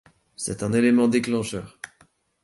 C'est 0.35 0.63
un 0.63 0.73
élément 0.73 1.07
déclencheur. 1.07 1.77